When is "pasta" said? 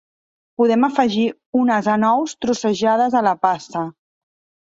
3.47-3.87